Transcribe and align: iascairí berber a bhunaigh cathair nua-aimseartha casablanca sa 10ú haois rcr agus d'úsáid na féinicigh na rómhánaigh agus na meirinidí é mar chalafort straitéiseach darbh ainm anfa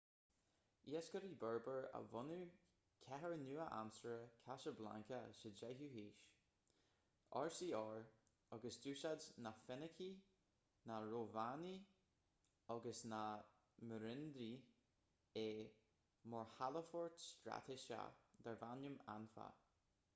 iascairí 0.91 1.27
berber 1.41 1.83
a 1.97 1.99
bhunaigh 2.13 2.45
cathair 3.07 3.35
nua-aimseartha 3.41 4.31
casablanca 4.45 5.19
sa 5.39 5.51
10ú 5.59 5.89
haois 5.95 6.21
rcr 7.65 8.01
agus 8.57 8.79
d'úsáid 8.87 9.27
na 9.47 9.51
féinicigh 9.67 10.17
na 10.93 10.97
rómhánaigh 11.11 11.85
agus 12.77 13.03
na 13.13 13.21
meirinidí 13.91 14.51
é 15.45 15.47
mar 16.33 16.49
chalafort 16.57 17.23
straitéiseach 17.29 18.21
darbh 18.47 18.69
ainm 18.73 19.01
anfa 19.19 19.47